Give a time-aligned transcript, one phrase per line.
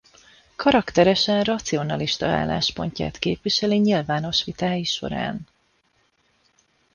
[0.55, 5.47] Karakteresen racionalista álláspontját képviseli nyilvános vitái során.